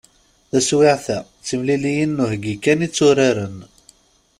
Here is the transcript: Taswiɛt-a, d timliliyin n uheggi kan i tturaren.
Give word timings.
Taswiɛt-a, 0.49 1.19
d 1.25 1.27
timliliyin 1.45 2.11
n 2.23 2.23
uheggi 2.23 2.55
kan 2.63 2.85
i 2.85 2.87
tturaren. 2.89 3.57